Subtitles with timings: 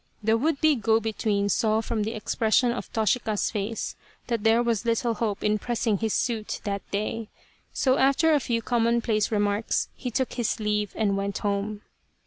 [0.23, 4.83] The would be go between saw from the expression of Toshika's face that there was
[4.83, 7.29] little hope in pressing his suit that day,
[7.71, 11.81] so after a few commonplace remarks he took his leave and went home.